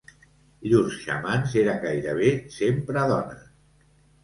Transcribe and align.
Llurs 0.71 0.95
xamans 1.03 1.53
eren 1.65 1.79
gairebé 1.85 2.33
sempre 2.57 3.07
dones. 3.15 3.49